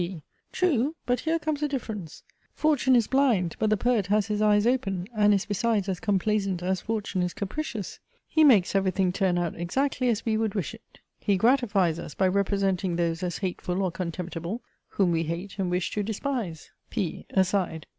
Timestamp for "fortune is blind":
2.55-3.55